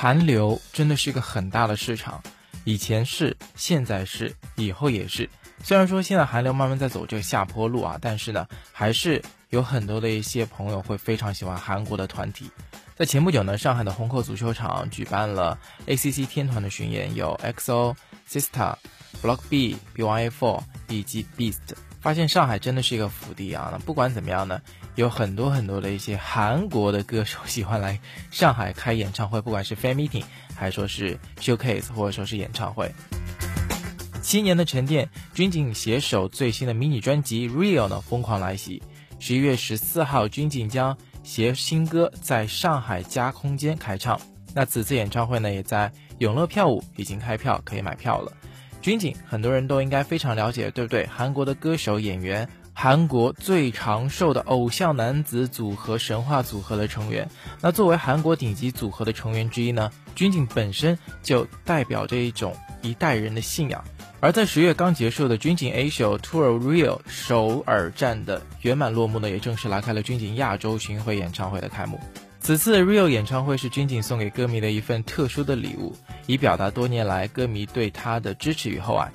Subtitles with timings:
[0.00, 2.22] 韩流真的是一个很大的市场，
[2.62, 5.28] 以前是，现在是，以后也是。
[5.64, 12.48] 虽然说现在韩流慢慢在走这个下坡路啊，但是呢，还是有很多的一些朋友会非常喜欢韩国的团体。
[12.94, 15.58] 在前不久呢，上海的虹口足球场举办了
[15.88, 17.92] ACC 天团的巡演，有 XO、
[18.30, 18.76] Sister、
[19.20, 20.60] Block B、B1A4
[20.90, 21.74] 以及 Beast。
[22.00, 23.70] 发现上海真的是一个福地啊！
[23.72, 24.62] 那不管怎么样呢，
[24.98, 28.00] 有很多很多的一些韩国的歌手喜欢来
[28.32, 30.24] 上海开演唱会，不管是 fan meeting，
[30.56, 32.92] 还说是 showcase，或者说是演唱会。
[34.20, 38.82] 七年的沉淀，军警携手最新的迷你专辑《Real》呢疯狂来袭。
[39.20, 44.20] 十一月十四号，军警将携新歌在上海加空间开唱。
[44.52, 48.32] 那此次演唱会呢，也在永乐票务已经开票，可以买票了。
[48.82, 51.06] 军警很多人都应该非常了解，对不对？
[51.06, 52.48] 韩国的歌手演员，
[52.80, 57.28] 韩国最长寿的偶像男子组合神话组合的成员。
[57.60, 63.82] 那作为韩国顶级组合的成员之一呢，军警本身就代表着一种一代人的信仰。
[64.20, 71.98] 而在十月刚结束的军警 A 秀 Tour Real 首尔站的圆满落幕呢，也正式拉开了军警亚洲巡回演唱会的开幕。
[72.38, 75.96] 此次 Real 演唱会是军警送给歌迷的一份特殊的礼物，
[76.28, 79.10] 以表达多年来歌迷对他的支持与厚爱。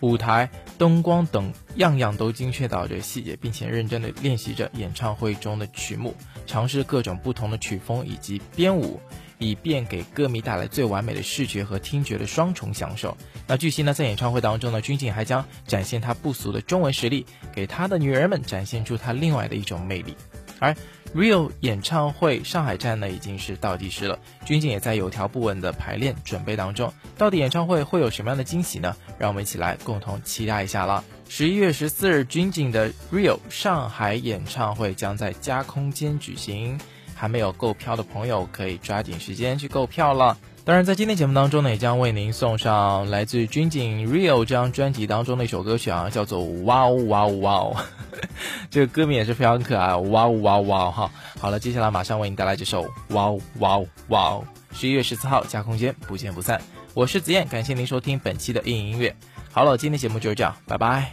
[0.00, 6.14] 舞台、灯光等样样都精确到这细节，并且认真的练习着演唱会中的曲目，
[6.46, 9.00] 尝试各种不同的曲风以及编舞，
[9.38, 13.16] 以便给歌迷带来最完美的视觉和听觉的双重享受。
[13.46, 20.16] 那据悉呢，在演唱会当中呢，军警还将展现他不俗的中文实力，给他的女人们展现出他另外的一种魅力，
[20.58, 20.76] 而。
[21.14, 26.92] Real 演唱会上海站呢已经是倒计时了，军警也在有条不紊的排练准备当中。
[27.16, 28.96] 到底演唱会会有什么样的惊喜呢？
[29.16, 31.04] 让我们一起来共同期待一下了。
[31.28, 36.80] 十一月十四日，军警的 Real 上海演唱会将在加空间举行，
[37.14, 40.36] 还没有购票的朋友可以抓紧时间去购票了。
[40.64, 47.76] 当然，在今天节目当中呢，也将为您送上来自于军警 Real 这张专辑当中的一首歌曲啊，叫做哇哦哇哦哇哦，
[48.70, 51.10] 这个歌名也是非常可爱，哇哦哇哦哇哦哈。
[51.40, 54.44] 好了，接下来马上为你带来这首哇哦哇哦哇哦。
[54.72, 56.60] 十一月十四号加空间，不见不散。
[56.94, 59.14] 我是子燕，感谢您收听本期的硬音乐。
[59.52, 61.12] 好了，今天节目就是这样，拜拜。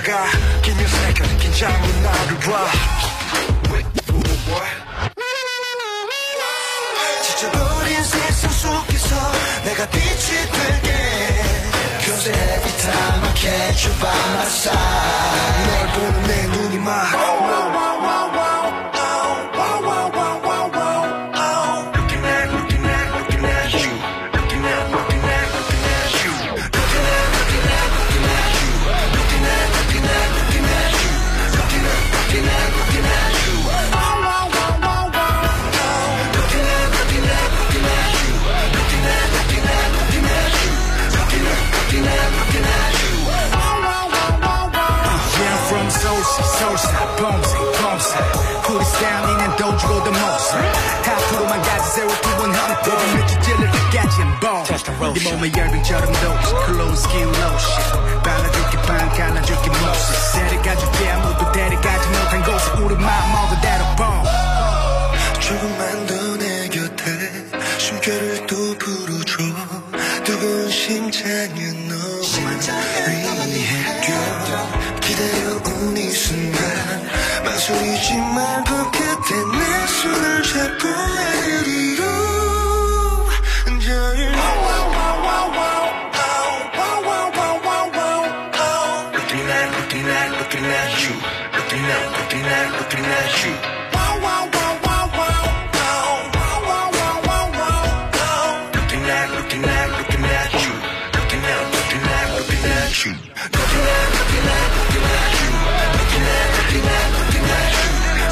[0.00, 0.26] 있다가
[0.62, 2.66] Give me a second 긴장은 나를 봐
[7.22, 9.16] 지쳐버린 세상 속에서
[9.64, 10.88] 내가 빛이 될게
[12.00, 16.39] Cause every time I catch you by my side 널 보는 내
[55.12, 62.42] 네 몸에 열병처럼 도시 Close skin lotion 발라줄게 반 갈라줄게 모습 데려가줄게 아무도 데려가지 못한
[62.44, 64.28] 곳에 우리 마음 먹은 대로 bomb
[65.40, 67.04] 조금만 더 내 곁에
[67.78, 69.36] 숨결을 또 불어줘.
[70.24, 71.88] 뜨거운 심장은
[73.24, 74.09] 너만 위해
[92.70, 93.52] back looking at you.
[93.94, 95.42] Wow, wow, wow, wow, wow,
[95.74, 95.90] wow.
[96.34, 98.70] Wow, wow, wow, wow, wow, wow.
[98.74, 100.72] Looking at, looking at, looking at you.
[101.16, 103.12] Looking at, looking at, looking at you.
[103.56, 105.50] Looking at, looking at, looking at you.
[105.98, 107.88] Looking at, looking at, looking at you.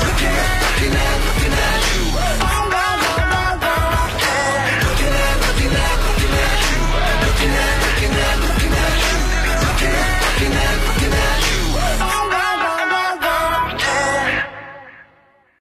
[0.06, 1.82] Looking at, looking at, looking at
[2.52, 2.57] you.